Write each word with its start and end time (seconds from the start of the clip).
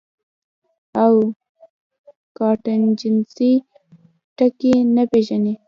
او 1.03 1.13
کانټنجنسي 2.37 3.51
ټکے 4.37 4.73
نۀ 4.95 5.03
پېژني- 5.11 5.53